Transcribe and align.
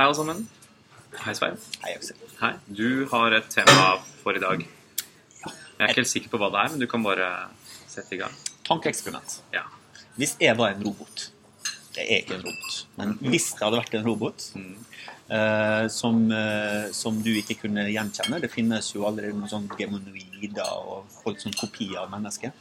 Hei, 0.00 0.06
alle 0.06 0.14
sammen. 0.14 0.48
Hei, 1.12 1.34
Svein. 1.34 1.56
Hei, 1.82 1.90
Aksel. 1.92 2.16
Hei. 2.40 2.54
Du 2.72 3.04
har 3.10 3.34
et 3.36 3.50
tema 3.52 3.98
for 4.22 4.32
i 4.32 4.40
dag. 4.40 4.62
Jeg 4.64 5.50
er 5.76 5.90
ikke 5.92 6.00
helt 6.00 6.08
sikker 6.08 6.32
på 6.32 6.40
hva 6.40 6.48
det 6.54 6.62
er, 6.62 6.70
men 6.72 6.80
du 6.80 6.86
kan 6.88 7.04
bare 7.04 7.26
sette 7.84 8.16
i 8.16 8.20
gang. 8.22 8.32
Tankeeksperiment. 8.64 9.34
Ja. 9.52 9.66
Hvis 10.16 10.32
jeg 10.40 10.56
var 10.56 10.72
en 10.72 10.86
robot 10.88 11.26
Jeg 11.98 12.06
er 12.06 12.22
ikke 12.22 12.38
en 12.38 12.46
robot, 12.48 12.78
men 12.96 13.12
hvis 13.28 13.50
det 13.58 13.66
hadde 13.66 13.82
vært 13.82 13.98
en 14.00 14.08
robot 14.08 14.46
Mm. 14.54 14.72
uh, 15.34 15.84
som, 15.92 16.24
uh, 16.32 16.88
som 16.96 17.20
du 17.20 17.30
ikke 17.34 17.58
kunne 17.66 17.84
gjenkjenne 17.92 18.40
Det 18.40 18.50
finnes 18.50 18.88
jo 18.94 19.04
allerede 19.04 19.36
noen 19.36 19.52
sånn 19.52 19.68
gemonoider 19.76 20.80
og 20.80 21.12
folk 21.20 21.44
som 21.44 21.52
kopier 21.52 22.00
av 22.06 22.08
mennesker. 22.16 22.56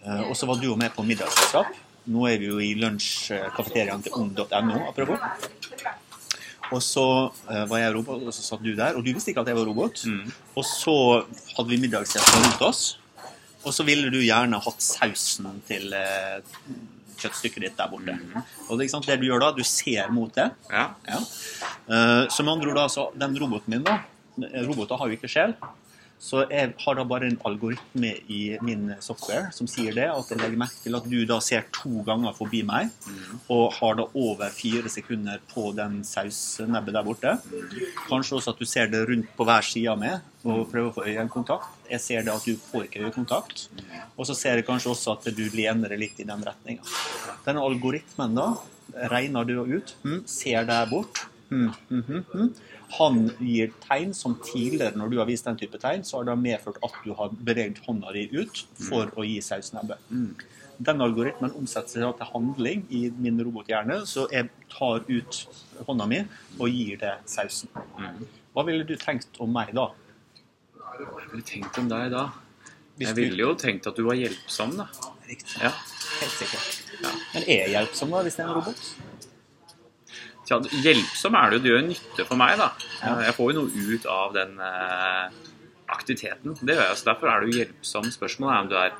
Uh, 0.00 0.30
og 0.30 0.32
så 0.32 0.48
var 0.48 0.56
du 0.56 0.70
jo 0.70 0.80
med 0.80 0.96
på 0.96 1.04
middagsselskap. 1.04 1.76
Nå 2.08 2.24
er 2.32 2.40
vi 2.40 2.48
jo 2.48 2.56
i 2.56 2.72
lunsjkafeteriaen 2.80 4.08
til 4.08 4.16
ung.no, 4.16 4.84
apropos. 4.88 5.20
Og 6.74 6.82
så 6.84 7.04
eh, 7.48 7.64
var 7.70 7.80
jeg 7.80 7.94
robot, 7.96 8.26
og 8.28 8.34
så 8.34 8.44
satt 8.44 8.64
du 8.64 8.74
der, 8.76 8.96
og 8.98 9.04
du 9.04 9.12
visste 9.14 9.32
ikke 9.32 9.44
at 9.44 9.50
jeg 9.50 9.58
var 9.58 9.68
robot. 9.68 10.04
Mm. 10.04 10.32
Og 10.58 10.66
så 10.68 10.96
hadde 11.56 11.68
vi 11.70 11.80
middagsgjester 11.84 12.44
rundt 12.44 12.64
oss, 12.68 12.82
og 13.64 13.74
så 13.74 13.86
ville 13.88 14.12
du 14.12 14.20
gjerne 14.20 14.60
hatt 14.64 14.84
sausen 14.84 15.48
til 15.68 15.94
eh, 15.96 16.38
kjøttstykket 17.18 17.64
ditt 17.64 17.80
der 17.80 17.90
borte. 17.90 18.14
Og 18.68 18.78
det, 18.78 18.90
det 19.06 19.18
du 19.20 19.26
gjør 19.26 19.42
da, 19.46 19.50
du 19.56 19.64
ser 19.66 20.12
mot 20.14 20.32
det. 20.36 20.50
Ja. 20.70 20.84
Ja. 21.08 21.18
Uh, 21.88 22.24
så 22.30 22.44
med 22.44 22.52
andre 22.52 22.70
ord 22.70 22.78
da, 22.78 22.86
så 22.92 23.08
den 23.18 23.34
roboten 23.40 23.74
min 23.74 23.86
da, 23.86 23.98
roboter 24.68 25.00
har 25.00 25.10
jo 25.10 25.18
ikke 25.18 25.30
sjel, 25.30 25.56
så 26.18 26.42
jeg 26.50 26.72
har 26.82 26.96
da 26.98 27.04
bare 27.06 27.28
en 27.30 27.38
algoritme 27.46 28.10
i 28.26 28.58
min 28.64 28.90
software 29.04 29.52
som 29.54 29.68
sier 29.70 29.94
det, 29.94 30.08
at 30.10 30.32
jeg 30.32 30.40
legger 30.40 30.58
merke 30.58 30.82
til 30.82 30.98
at 30.98 31.06
du 31.06 31.18
da 31.28 31.38
ser 31.44 31.68
to 31.74 32.02
ganger 32.06 32.34
forbi 32.34 32.64
meg, 32.66 32.90
og 33.54 33.76
har 33.78 34.00
da 34.00 34.08
over 34.18 34.50
fire 34.54 34.90
sekunder 34.90 35.38
på 35.52 35.70
den 35.78 36.00
sausnebbet 36.06 36.96
der 36.96 37.06
borte. 37.06 37.36
Kanskje 38.08 38.40
også 38.40 38.54
at 38.54 38.58
du 38.58 38.66
ser 38.66 38.90
det 38.90 39.04
rundt 39.08 39.30
på 39.38 39.46
hver 39.46 39.62
side 39.66 39.94
av 39.94 40.02
meg, 40.02 40.26
og 40.48 40.66
prøver 40.72 40.90
å 40.90 40.96
få 40.96 41.06
øyekontakt. 41.06 41.78
Jeg 41.90 42.02
ser 42.02 42.26
det 42.26 42.34
at 42.34 42.44
du 42.46 42.58
får 42.68 42.88
ikke 42.88 43.04
øyekontakt. 43.06 43.68
Og 44.16 44.26
så 44.26 44.34
ser 44.36 44.58
jeg 44.58 44.66
kanskje 44.66 44.92
også 44.92 45.14
at 45.14 45.30
du 45.34 45.44
lener 45.54 45.94
deg 45.94 46.02
litt 46.02 46.20
i 46.22 46.26
den 46.26 46.42
retninga. 46.44 46.82
Denne 47.46 47.62
algoritmen 47.62 48.34
da, 48.38 48.52
regner 49.12 49.46
du 49.46 49.58
ut, 49.62 49.94
hm, 50.02 50.22
ser 50.26 50.66
der 50.68 50.88
bort. 50.90 51.27
Hm, 51.48 51.70
hm, 51.88 52.02
hm, 52.06 52.24
hm. 52.32 52.48
Han 52.98 53.18
gir 53.40 53.72
tegn 53.84 54.14
som 54.16 54.36
tidligere, 54.44 54.96
når 54.96 55.12
du 55.12 55.18
har 55.20 55.28
vist 55.28 55.48
den 55.48 55.58
type 55.60 55.80
tegn, 55.80 56.04
så 56.04 56.18
har 56.20 56.28
det 56.28 56.38
medført 56.40 56.80
at 56.84 56.96
du 57.04 57.12
har 57.18 57.32
beveget 57.32 57.82
hånda 57.86 58.12
di 58.16 58.26
ut 58.36 58.64
for 58.88 59.12
å 59.16 59.26
gi 59.26 59.38
sausnebbe. 59.44 59.98
Den 60.78 61.02
algoritmen 61.02 61.54
omsetter 61.58 62.04
seg 62.04 62.18
til 62.20 62.30
handling 62.32 62.84
i 62.94 63.08
min 63.18 63.40
robothjerne, 63.42 64.02
så 64.06 64.28
jeg 64.32 64.50
tar 64.70 65.02
ut 65.08 65.40
hånda 65.88 66.06
mi 66.10 66.20
og 66.58 66.68
gir 66.70 67.00
det 67.00 67.16
sausen. 67.26 67.72
Hva 68.54 68.64
ville 68.68 68.86
du 68.86 68.94
tenkt 69.00 69.40
om 69.42 69.50
meg 69.54 69.72
da? 69.76 69.88
Hva 70.78 71.08
ville 71.18 71.40
du 71.40 71.46
tenkt 71.46 71.80
om 71.80 71.90
deg 71.90 72.12
da? 72.14 72.28
Jeg 72.98 73.14
ville 73.14 73.38
jo 73.38 73.52
tenkt 73.58 73.86
at 73.86 73.98
du 73.98 74.02
var 74.08 74.18
hjelpsom, 74.18 74.74
da. 74.80 74.88
Riktig. 75.28 75.60
Ja. 75.62 75.70
Helt 76.18 76.34
sikkert. 76.34 76.78
Ja. 76.98 77.12
Men 77.34 77.44
er 77.44 77.60
jeg 77.62 77.74
hjelpsom 77.76 78.14
da, 78.14 78.22
hvis 78.26 78.38
jeg 78.40 78.46
er 78.46 78.50
en 78.50 78.58
robot? 78.58 78.88
Tja, 80.48 80.58
hjelpsom 80.80 81.36
er 81.36 81.52
det 81.52 81.58
du. 81.60 81.66
Det 81.66 81.74
gjør 81.74 81.84
nytte 81.90 82.24
for 82.28 82.40
meg, 82.40 82.56
da. 82.60 82.70
Jeg 83.26 83.36
får 83.36 83.52
jo 83.52 83.60
noe 83.60 83.84
ut 83.92 84.06
av 84.08 84.32
den 84.36 84.54
eh, 84.64 85.38
aktiviteten. 85.92 86.56
Det 86.62 86.76
gjør 86.78 86.86
jeg. 86.86 86.98
Så 87.02 87.08
derfor 87.10 87.32
er 87.32 87.44
det 87.44 87.50
jo 87.50 87.60
hjelpsom. 87.62 88.08
Spørsmålet 88.14 88.54
er 88.54 88.64
om 88.64 88.72
du 88.72 88.76
er 88.80 88.98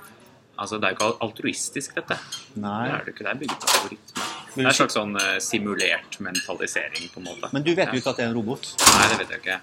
Altså, 0.58 0.74
det 0.82 0.88
er 0.88 0.94
jo 0.96 0.96
ikke 0.96 1.22
altruistisk, 1.22 1.92
dette. 1.94 2.16
Nei. 2.58 2.88
Det 2.88 2.94
er 2.96 3.04
det 3.06 3.12
ikke. 3.12 3.24
Det 3.24 3.30
er 3.30 3.36
bygget 3.44 3.62
av 3.62 3.74
algoritme. 3.76 4.24
Det 4.48 4.62
er 4.64 4.66
en 4.66 4.74
slags 4.74 4.96
sånn 4.96 5.12
eh, 5.20 5.36
simulert 5.44 6.16
mentalisering, 6.26 7.04
på 7.12 7.20
en 7.20 7.28
måte. 7.28 7.50
Men 7.54 7.62
du 7.62 7.70
vet 7.78 7.92
jo 7.94 8.00
ikke 8.00 8.10
at 8.10 8.18
det 8.18 8.24
er 8.24 8.32
en 8.32 8.34
robot. 8.40 8.72
Nei, 8.82 9.04
det 9.12 9.18
vet 9.20 9.34
jeg 9.36 9.42
ikke. 9.44 9.58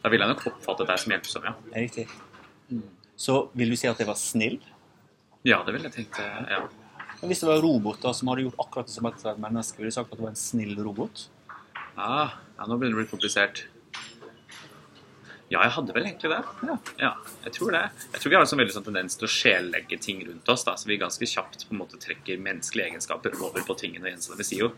Da 0.00 0.12
ville 0.14 0.24
jeg 0.24 0.32
nok 0.32 0.46
oppfattet 0.54 0.88
deg 0.88 1.02
som 1.02 1.12
hjelpsom, 1.12 1.50
ja. 1.50 1.52
Riktig. 1.76 2.06
Så 3.26 3.36
vil 3.60 3.74
du 3.74 3.76
si 3.76 3.90
at 3.90 4.00
jeg 4.00 4.08
var 4.08 4.16
snill? 4.16 4.56
Ja, 5.44 5.60
det 5.68 5.76
ville 5.76 5.90
jeg 5.90 5.98
tenkt. 5.98 6.22
Ja. 6.48 6.62
Men 7.20 7.32
hvis 7.32 7.40
det 7.42 7.48
var 7.48 7.62
roboter 7.64 8.12
som 8.16 8.28
hadde 8.32 8.46
gjort 8.46 8.60
akkurat 8.66 8.90
det 8.90 8.96
som 8.96 9.08
et 9.08 9.24
menneske, 9.40 9.80
ville 9.80 9.92
du 9.92 9.96
sagt 9.96 10.12
at 10.12 10.18
det 10.18 10.26
var 10.26 10.34
en 10.34 10.40
snill 10.40 10.76
robot? 10.84 11.28
Ah, 11.96 12.36
ja, 12.58 12.66
nå 12.68 12.76
begynner 12.76 12.98
det 12.98 13.00
å 13.00 13.04
bli 13.06 13.12
komplisert. 13.14 13.64
Ja, 15.46 15.60
jeg 15.62 15.76
hadde 15.76 15.94
vel 15.94 16.08
egentlig 16.08 16.30
det. 16.32 16.40
Ja. 16.66 16.74
Ja, 16.98 17.10
jeg 17.44 17.52
tror 17.54 17.70
det. 17.70 17.82
Jeg 18.12 18.22
tror 18.22 18.32
vi 18.32 18.36
har 18.36 18.42
en 18.42 18.48
sånn 18.50 18.60
veldig 18.60 18.74
sånn 18.74 18.86
tendens 18.88 19.14
til 19.18 19.28
å 19.28 19.30
skjellegge 19.30 19.98
ting 20.02 20.24
rundt 20.26 20.50
oss, 20.50 20.64
da, 20.66 20.74
så 20.74 20.90
vi 20.90 20.98
ganske 20.98 21.28
kjapt 21.30 21.68
på 21.68 21.76
en 21.76 21.82
måte 21.84 22.00
trekker 22.02 22.40
menneskelige 22.42 22.90
egenskaper 22.90 23.36
over 23.38 23.62
på 23.62 23.76
tingene. 23.78 24.08
igjen, 24.08 24.18
gjenstandene. 24.18 24.42
Vi 24.42 24.48
sier 24.48 24.64
jo 24.64 24.72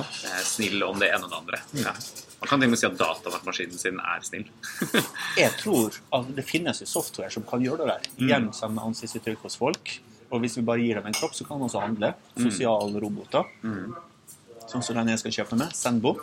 eh, 0.00 0.40
snill 0.48 0.86
om 0.86 1.02
det 1.02 1.10
ene 1.12 1.28
og 1.28 1.34
det 1.34 1.40
andre. 1.42 1.60
Ja. 1.84 1.92
Man 2.40 2.50
kan 2.50 2.64
til 2.64 2.70
og 2.70 2.72
med 2.72 2.80
si 2.80 2.88
at 2.88 2.96
datamaskinen 3.02 3.82
sin 3.82 4.00
er 4.00 4.24
snill. 4.24 4.48
Jeg 5.42 5.52
tror 5.60 6.00
at 6.16 6.32
det 6.38 6.48
finnes 6.48 6.80
jo 6.80 6.88
software 6.88 7.32
som 7.34 7.44
kan 7.48 7.60
gjøre 7.64 7.84
det 7.84 7.92
der. 7.92 8.10
Mm. 8.16 8.26
Gjenkjenne 8.32 8.88
ansiktsuttrykk 8.88 9.44
hos 9.44 9.60
folk. 9.60 9.98
Og 10.34 10.42
hvis 10.42 10.58
vi 10.58 10.64
bare 10.66 10.82
gir 10.82 10.98
dem 10.98 11.06
en 11.06 11.14
kropp, 11.14 11.34
så 11.36 11.46
kan 11.46 11.60
de 11.60 11.68
også 11.68 11.82
handle. 11.84 12.10
Sosiale 12.34 13.02
roboter. 13.02 13.46
Mm. 13.62 13.92
Sånn 14.66 14.82
som 14.82 14.98
den 14.98 15.12
jeg 15.12 15.22
skal 15.22 15.36
kjøpe 15.38 15.58
med. 15.60 15.74
Sendbo. 15.78 16.16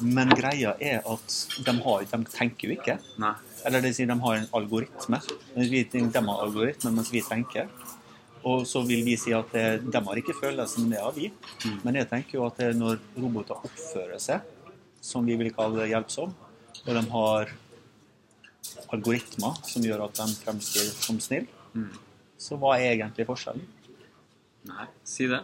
Men 0.00 0.32
greia 0.34 0.72
er 0.82 1.04
at 1.06 1.34
de, 1.62 1.74
har, 1.84 2.06
de 2.08 2.20
tenker 2.32 2.70
jo 2.70 2.78
ikke. 2.78 2.96
Nei. 3.22 3.34
Eller 3.66 3.82
det 3.82 3.92
vil 3.92 3.98
si, 3.98 4.06
de 4.08 4.16
har 4.22 4.38
en 4.38 4.48
algoritme. 4.56 5.20
De 5.54 6.16
har 6.16 6.42
algoritme 6.46 6.94
mens 6.96 7.12
vi 7.12 7.22
tenker. 7.26 7.68
Og 8.46 8.64
så 8.68 8.80
vil 8.86 9.02
vi 9.06 9.16
si 9.18 9.34
at 9.34 9.52
de 9.52 10.02
har 10.08 10.20
ikke 10.20 10.36
følelser, 10.38 10.82
men 10.84 10.94
det 10.94 11.02
har 11.02 11.14
vi. 11.16 11.30
Men 11.82 11.98
jeg 11.98 12.08
tenker 12.10 12.38
jo 12.38 12.46
at 12.46 12.60
når 12.78 13.00
roboter 13.18 13.58
oppfører 13.66 14.22
seg, 14.22 14.46
som 15.02 15.26
vi 15.26 15.36
vil 15.38 15.52
kalle 15.54 15.82
det 15.82 15.90
hjelpsom, 15.92 16.34
og 16.86 16.92
de 16.94 17.02
har 17.10 17.54
algoritmer 18.94 19.58
som 19.66 19.84
gjør 19.86 20.06
at 20.06 20.18
de 20.20 20.26
fremstår 20.44 20.90
som 20.94 21.18
snill, 21.22 21.48
så 22.38 22.56
hva 22.60 22.76
er 22.78 22.94
egentlig 22.96 23.26
forskjellen? 23.28 23.64
Nei, 24.70 24.86
si 25.06 25.28
det. 25.30 25.42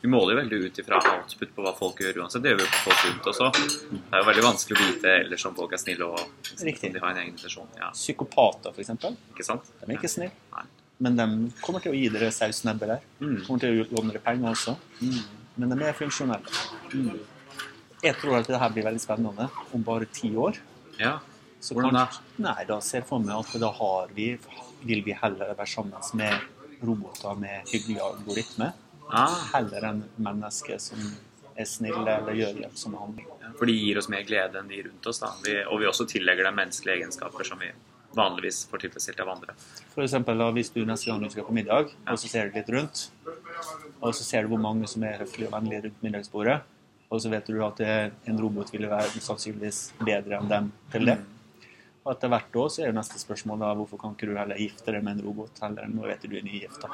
Vi 0.00 0.08
måler 0.10 0.32
jo 0.34 0.38
veldig 0.40 0.58
ut 0.66 0.78
ifra 0.80 0.98
output 1.12 1.50
på 1.54 1.64
hva 1.64 1.72
folk 1.76 1.98
gjør 2.00 2.22
uansett. 2.22 2.42
Det 2.42 2.52
gjør 2.54 2.60
vi 2.62 2.68
på 2.72 2.80
folk 2.86 3.02
rundt 3.08 3.26
også. 3.32 3.48
Det 3.92 3.98
er 4.16 4.22
jo 4.22 4.28
veldig 4.30 4.44
vanskelig 4.46 4.78
å 4.78 4.86
vite 4.86 5.12
ellers 5.20 5.44
om 5.50 5.56
folk 5.58 5.74
er 5.76 5.82
snille 5.82 6.06
og 6.08 6.62
Riktig. 6.62 6.92
de 6.94 7.02
har 7.02 7.10
en 7.12 7.20
egen 7.22 7.34
intensjon. 7.34 7.68
Ja, 7.78 7.90
Psykopater, 7.94 8.72
f.eks. 8.72 8.94
De 9.02 9.12
ikke 9.34 9.46
sant? 9.46 9.68
er 9.84 9.92
ikke 9.96 10.10
snille, 10.10 10.32
Nei. 10.54 10.64
men 11.04 11.18
de 11.20 11.26
kommer 11.60 11.84
til 11.84 11.92
å 11.92 11.98
gi 11.98 12.08
dere 12.14 12.30
sausnebber 12.34 12.94
der. 12.94 13.04
Mm. 13.20 13.36
Kommer 13.46 13.60
til 13.66 13.82
å 13.82 13.86
låne 13.92 14.14
dere 14.14 14.24
penger 14.24 14.54
også. 14.56 14.76
Men 15.60 15.74
de 15.76 15.84
er 15.90 15.98
funksjonelle. 15.98 17.18
Jeg 18.02 18.16
tror 18.18 18.38
at 18.40 18.48
det 18.50 18.58
her 18.58 18.72
blir 18.74 18.88
veldig 18.88 19.02
spennende 19.04 19.50
om 19.76 19.84
bare 19.86 20.08
ti 20.10 20.32
år. 20.34 20.56
Ja. 20.98 21.18
Så 21.62 21.76
kanskje- 21.78 22.42
Nei, 22.42 22.64
da 22.66 22.80
ser 22.80 22.98
jeg 23.00 23.06
for 23.08 23.22
meg 23.22 23.36
at 23.38 23.60
da 23.60 23.70
har 23.70 24.08
vi 24.16 24.32
Vil 24.84 25.02
vi 25.06 25.12
heller 25.14 25.54
være 25.54 25.66
sammen 25.70 25.92
med 26.18 26.40
roboter 26.82 27.36
med 27.38 27.68
hyggelig 27.70 28.00
algoritme, 28.02 28.72
Ah, 29.12 29.36
heller 29.54 29.84
enn 29.84 30.00
mennesker 30.18 30.80
som 30.80 30.98
er 31.56 31.64
snille 31.64 32.08
eller 32.18 32.32
gjør 32.34 32.56
hjelpsomme 32.64 32.98
handlinger. 32.98 33.36
ja, 33.42 33.52
for 33.58 33.66
de 33.66 33.72
gir 33.76 33.98
oss 33.98 34.08
mer 34.08 34.24
glede 34.24 34.56
enn 34.58 34.66
de 34.68 34.82
rundt 34.82 35.06
oss. 35.06 35.18
da. 35.20 35.30
Vi, 35.44 35.54
og 35.70 35.78
vi 35.78 35.86
også 35.86 36.06
tillegger 36.08 36.44
dem 36.48 36.56
menneskelige 36.56 36.96
egenskaper 37.02 37.44
som 37.46 37.58
vi 37.60 37.70
vanligvis 38.16 38.66
får 38.68 38.80
tilfredsstilt 38.80 39.20
av 39.20 39.28
andre. 39.28 39.54
For 39.94 40.02
eksempel 40.02 40.36
da, 40.38 40.50
hvis 40.50 40.70
du 40.74 40.84
neste 40.84 41.06
gang 41.06 41.20
du 41.22 41.28
skal 41.30 41.44
på 41.44 41.52
middag, 41.52 41.92
og 42.08 42.18
så 42.18 42.28
ser 42.28 42.48
du 42.50 42.58
litt 42.58 42.68
rundt, 42.70 43.10
og 44.02 44.12
så 44.14 44.22
ser 44.24 44.42
du 44.42 44.48
hvor 44.48 44.58
mange 44.60 44.88
som 44.88 45.02
er 45.04 45.18
høflige 45.18 45.46
og 45.46 45.52
vennlige 45.52 45.84
rundt 45.84 46.02
middagsbordet, 46.02 46.60
og 47.12 47.20
så 47.20 47.30
vet 47.30 47.46
du 47.46 47.62
at 47.64 47.80
en 47.80 48.38
robot 48.40 48.72
ville 48.72 48.88
være 48.88 49.20
sannsynligvis 49.20 49.92
bedre 50.04 50.40
enn 50.40 50.48
dem 50.48 50.72
til 50.90 51.04
det. 51.06 51.18
Og 52.02 52.10
etter 52.16 52.30
hvert 52.32 52.56
år 52.58 52.70
så 52.72 52.82
er 52.82 52.90
jo 52.90 52.96
neste 52.96 53.20
spørsmål 53.20 53.60
da, 53.62 53.72
hvorfor 53.78 54.00
kan 54.00 54.16
ikke 54.16 54.26
du 54.30 54.34
heller 54.34 54.58
gifte 54.58 54.90
deg 54.90 55.04
med 55.06 55.20
en 55.20 55.26
robot 55.28 55.60
heller 55.62 55.90
Nå 55.90 56.06
vet 56.08 56.24
du 56.24 56.32
du 56.32 56.38
er 56.40 56.46
nygift, 56.46 56.82
da. 56.82 56.88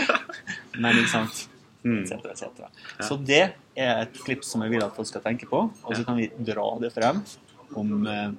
Men 0.82 0.98
ikke 0.98 1.12
sant? 1.12 1.44
Mm. 1.84 2.00
Et 2.00 2.08
cetera, 2.08 2.32
et 2.32 2.40
cetera. 2.40 2.70
Så 3.04 3.18
det 3.20 3.42
er 3.76 4.00
et 4.06 4.18
klipp 4.24 4.42
som 4.46 4.64
jeg 4.64 4.72
vil 4.72 4.82
at 4.82 4.96
folk 4.96 5.10
skal 5.10 5.22
tenke 5.22 5.46
på, 5.50 5.60
og 5.68 5.94
så 5.94 6.02
kan 6.06 6.18
vi 6.18 6.30
dra 6.34 6.64
det 6.82 6.90
frem 6.94 7.20
om 7.78 8.06
eh, 8.10 8.32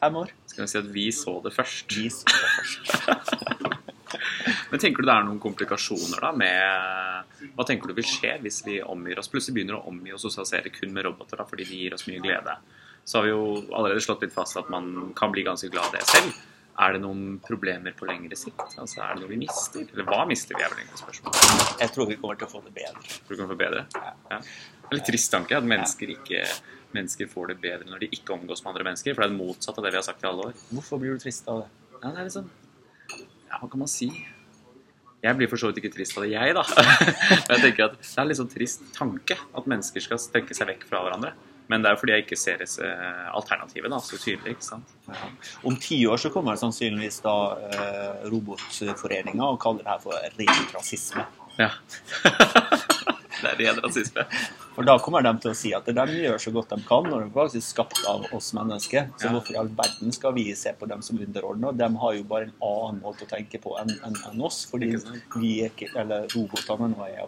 fem 0.00 0.18
år. 0.22 0.32
Skal 0.50 0.64
vi 0.64 0.70
si 0.72 0.80
at 0.80 0.90
vi 0.96 1.06
så 1.14 1.36
det 1.44 1.54
først. 1.54 1.92
Vi 1.92 2.08
så 2.10 2.26
det 2.32 2.52
først. 2.56 3.78
Men 4.72 4.80
tenker 4.80 5.04
du 5.04 5.08
det 5.08 5.14
er 5.14 5.26
noen 5.28 5.40
komplikasjoner 5.40 6.20
da 6.20 6.30
med 6.36 7.48
Hva 7.56 7.64
tenker 7.68 7.88
du 7.88 7.96
vil 7.96 8.06
skje 8.08 8.34
hvis 8.44 8.60
vi 8.66 8.78
omgir 8.84 9.20
oss 9.20 9.30
plutselig 9.32 9.56
begynner 9.56 9.78
å 9.78 9.86
omgi 9.88 10.12
og 10.12 10.20
sosialisere 10.20 10.72
kun 10.72 10.92
med 10.92 11.06
roboter 11.06 11.40
da, 11.40 11.46
fordi 11.48 11.66
de 11.68 11.80
gir 11.84 11.96
oss 11.96 12.04
mye 12.08 12.20
glede? 12.24 12.56
Så 13.04 13.18
har 13.18 13.26
vi 13.26 13.32
jo 13.32 13.44
allerede 13.74 14.02
slått 14.04 14.22
litt 14.22 14.34
fast 14.34 14.56
at 14.60 14.68
man 14.72 15.12
kan 15.18 15.32
bli 15.34 15.44
ganske 15.46 15.70
glad 15.72 15.90
av 15.90 15.96
det 15.96 16.04
selv. 16.06 16.34
Er 16.80 16.94
det 16.94 17.02
noen 17.02 17.36
problemer 17.44 17.92
på 17.96 18.06
lengre 18.08 18.36
sikt? 18.38 18.62
Altså, 18.80 19.02
Er 19.04 19.16
det 19.16 19.22
noe 19.24 19.30
vi 19.30 19.40
mister? 19.42 19.82
Eller 19.92 20.06
hva 20.08 20.22
mister 20.28 20.56
vi, 20.56 20.62
er 20.64 20.72
vel 20.72 20.80
egentlig 20.80 21.02
spørsmålet. 21.02 21.80
Jeg 21.82 21.92
tror 21.92 22.08
vi 22.08 22.16
kommer 22.20 22.38
til 22.40 22.48
å 22.48 22.52
få 22.52 22.62
det 22.64 22.72
bedre. 22.78 23.02
Tror 23.26 23.34
du 23.36 23.42
kommer 23.42 23.42
til 23.42 23.44
å 23.44 23.52
få 23.52 23.60
bedre? 23.60 23.82
Ja. 24.30 24.38
Det 24.38 24.88
er 24.88 24.96
litt 24.98 25.10
trist 25.10 25.32
tanke 25.34 25.58
at 25.58 25.68
mennesker, 25.68 26.14
ikke, 26.14 26.40
mennesker 26.96 27.28
får 27.28 27.52
det 27.52 27.58
bedre 27.66 27.90
når 27.90 28.06
de 28.06 28.10
ikke 28.16 28.36
omgås 28.38 28.64
med 28.64 28.72
andre 28.72 28.88
mennesker. 28.88 29.14
For 29.16 29.24
det 29.24 29.28
er 29.28 29.34
det 29.34 29.40
motsatte 29.42 29.82
av 29.82 29.88
det 29.88 29.92
vi 29.92 30.00
har 30.00 30.06
sagt 30.08 30.24
i 30.24 30.30
alle 30.30 30.48
år. 30.48 30.64
Hvorfor 30.72 31.02
blir 31.02 31.18
du 31.18 31.22
trist 31.26 31.52
av 31.52 31.64
det? 31.64 31.68
Ja, 31.98 32.08
det 32.08 32.24
er 32.24 32.32
sånn 32.34 32.48
Ja, 33.12 33.60
hva 33.60 33.68
kan 33.68 33.84
man 33.84 33.90
si? 33.92 34.08
Jeg 35.22 35.38
blir 35.38 35.46
for 35.52 35.60
så 35.60 35.68
vidt 35.70 35.84
ikke 35.84 35.92
trist 35.94 36.16
av 36.18 36.24
det, 36.24 36.32
jeg, 36.32 36.56
da. 36.56 36.64
Men 36.72 37.44
jeg 37.52 37.62
tenker 37.68 37.90
at 37.90 38.00
Det 38.00 38.08
er 38.08 38.24
en 38.24 38.32
litt 38.32 38.40
sånn 38.40 38.50
trist 38.50 38.88
tanke 38.96 39.36
at 39.38 39.68
mennesker 39.70 40.02
skal 40.08 40.24
tenke 40.32 40.56
seg 40.56 40.72
vekk 40.72 40.88
fra 40.88 41.04
hverandre. 41.04 41.36
Men 41.72 41.80
det 41.80 41.88
er 41.88 41.94
jo 41.96 42.00
fordi 42.02 42.12
jeg 42.18 42.26
ikke 42.26 42.36
ser 42.36 42.60
alternativet 42.60 43.38
alternativene 43.40 44.00
så 44.04 44.18
tydelig. 44.20 44.56
ikke 44.56 44.66
sant? 44.66 44.90
Ja. 45.08 45.28
Om 45.70 45.76
ti 45.80 46.02
år 46.06 46.20
så 46.20 46.30
kommer 46.34 46.58
sannsynligvis 46.60 47.22
da 47.24 47.36
eh, 47.72 48.26
Robotforeninga 48.28 49.46
og 49.54 49.60
kaller 49.62 49.86
det 49.86 49.94
her 49.94 50.02
for 50.04 50.26
ren 50.36 50.66
rasisme. 50.74 51.24
Ja. 51.56 51.70
det 53.42 53.54
er 53.54 53.56
ren 53.62 53.80
rasisme. 53.86 54.26
For 54.72 54.88
da 54.88 54.98
kommer 55.04 55.24
de 55.24 55.32
til 55.40 55.52
å 55.52 55.56
si 55.56 55.72
at 55.76 55.88
de 55.88 56.04
gjør 56.16 56.38
så 56.40 56.52
godt 56.54 56.70
de 56.72 56.84
kan, 56.88 57.08
når 57.08 57.26
de 57.26 57.32
faktisk 57.34 57.60
er 57.60 57.66
skapt 57.66 58.04
av 58.08 58.28
oss 58.36 58.52
mennesker. 58.56 59.08
Så 59.20 59.28
Ja. 59.28 59.32
hvorfor 59.34 59.52
i 59.56 59.60
all 59.60 59.72
verden 59.80 60.12
skal 60.12 60.36
vi 60.36 60.46
se 60.56 60.72
på 60.72 60.88
dem 60.88 61.02
som 61.02 61.20
underordna? 61.20 61.72
De 61.72 61.88
har 62.04 62.14
jo 62.16 62.24
bare 62.24 62.48
en 62.48 62.54
annen 62.68 63.02
måte 63.04 63.24
å 63.26 63.32
tenke 63.32 63.60
på 63.60 63.76
enn 63.80 63.92
en, 64.04 64.16
en 64.30 64.44
oss. 64.48 64.64
Fordi 64.70 64.94
vi 65.36 65.60
er 65.64 65.72
ikke 65.72 65.90
Eller 65.96 66.28
robotene 66.36 66.88
nå 66.92 67.04
er 67.08 67.24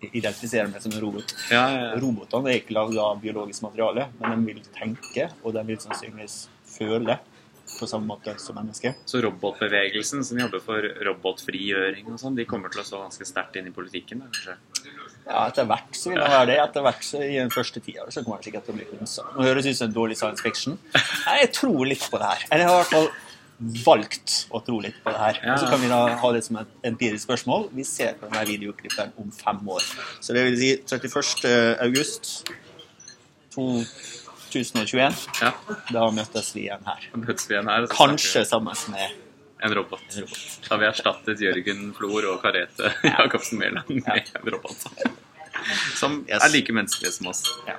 identifiserer 0.00 0.70
meg 0.70 0.82
som 0.82 0.92
en 0.94 1.02
robot. 1.02 1.34
Ja, 1.50 1.64
ja. 1.74 1.88
Robotene 1.98 2.52
er 2.52 2.60
ikke 2.60 2.76
laget 2.76 3.00
av 3.02 3.18
biologisk 3.22 3.64
materiale, 3.66 4.08
men 4.20 4.44
de 4.46 4.54
vil 4.54 4.70
tenke, 4.74 5.30
og 5.42 5.56
de 5.56 5.64
vil 5.68 5.80
sannsynligvis 5.82 6.44
føle 6.78 7.18
på 7.68 7.86
samme 7.86 8.08
måte 8.08 8.32
som 8.40 8.56
mennesker. 8.56 8.94
Så 9.04 9.20
robotbevegelsen 9.20 10.24
som 10.24 10.38
jobber 10.40 10.62
for 10.64 10.86
robotfrigjøring 11.04 12.08
og 12.08 12.20
sånn, 12.22 12.38
de 12.38 12.46
kommer 12.48 12.72
til 12.72 12.80
å 12.82 12.86
stå 12.86 13.02
ganske 13.02 13.28
sterkt 13.28 13.58
inn 13.60 13.68
i 13.68 13.74
politikken? 13.74 14.22
Kanskje? 14.24 14.56
Ja, 15.28 15.42
etter 15.50 15.66
hvert 15.68 15.92
så 15.98 16.14
vil 16.14 16.22
det 16.22 16.30
være 16.32 16.48
det. 16.48 16.58
Etter 16.62 16.84
hvert 16.86 17.04
så 17.04 17.20
i 17.20 17.34
den 17.36 17.52
første 17.52 17.82
tida 17.84 18.06
så 18.08 18.22
kommer 18.24 18.40
det 18.40 18.48
sikkert 18.48 18.64
til 18.68 18.74
å 18.74 18.78
bli 18.78 18.86
kunst. 18.88 19.20
Nå 19.34 19.44
høres 19.44 19.68
ut 19.68 19.76
som 19.76 19.90
en 19.90 19.96
dårlig 19.98 20.16
science 20.20 20.44
fiction. 20.44 20.78
Nei, 20.94 21.40
Jeg 21.42 21.52
tror 21.58 21.82
litt 21.90 22.06
på 22.08 22.20
det 22.22 22.30
her. 22.32 22.46
Eller 22.48 22.64
i 22.64 22.76
hvert 22.78 22.94
fall 22.94 23.10
valgt 23.58 24.46
å 24.54 24.60
tro 24.64 24.78
litt 24.80 24.94
på 25.02 25.10
det 25.10 25.18
her. 25.18 25.40
Ja. 25.44 25.56
Så 25.58 25.66
kan 25.70 25.80
vi 25.82 25.88
da 25.90 26.00
ha 26.20 26.32
det 26.32 26.44
som 26.46 26.56
et 26.60 26.68
empirisk 26.86 27.24
spørsmål. 27.26 27.68
Vi 27.74 27.84
ser 27.84 28.14
på 28.20 28.28
denne 28.30 28.44
videoklippen 28.46 29.12
om 29.18 29.30
fem 29.34 29.58
år. 29.68 29.82
Så 30.22 30.32
det 30.36 30.44
vil 30.46 30.58
si 30.60 30.70
31. 30.86 31.78
august 31.88 32.50
2021. 33.54 35.24
Ja, 35.42 35.52
Da 35.92 36.04
møtes 36.14 36.52
vi 36.54 36.66
igjen 36.68 36.84
her. 36.86 37.08
vi 37.48 37.54
igjen 37.56 37.68
her. 37.68 37.86
Kanskje 37.92 38.44
sammen 38.46 38.76
med 38.92 39.10
En 39.60 39.74
robot. 39.74 40.00
en 40.14 40.20
robot. 40.22 40.38
Da 40.68 40.74
har 40.76 40.78
vi 40.78 40.86
erstattet 40.86 41.40
Jørgen 41.42 41.92
Flor 41.96 42.22
og 42.30 42.42
Karete 42.42 42.92
Jacobsen 43.02 43.58
Mæland 43.58 43.88
med 43.90 44.22
en 44.36 44.52
robot. 44.54 44.86
Som 45.98 46.24
Yes. 46.28 46.38
er 46.44 46.48
like 46.54 46.70
menneskelige 46.72 47.12
som 47.12 47.26
oss. 47.26 47.42
Ja. 47.66 47.74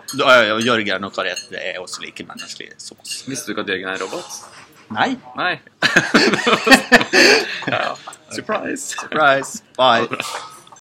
Jørgen 0.60 1.04
og 1.08 1.14
Karete 1.16 1.56
er 1.56 1.80
også 1.80 2.02
like 2.04 2.26
menneskelige 2.28 2.74
som 2.78 2.98
oss. 3.00 3.24
Visste 3.26 3.48
du 3.48 3.52
ikke 3.56 3.62
at 3.64 3.70
Jørgen 3.72 3.88
er 3.88 3.96
en 3.96 4.02
robot? 4.04 4.28
Nei. 4.90 5.18
Nei. 5.36 5.60
ja. 7.68 7.96
Surprise. 8.32 8.96
Surprise. 8.96 9.64
Bye. 9.78 10.08